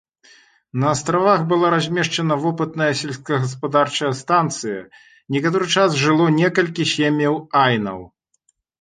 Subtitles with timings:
[0.83, 4.83] На астравах была размешчана вопытная сельскагаспадарчая станцыя,
[5.37, 7.99] некаторы час жыло некалькі сем'яў айнаў.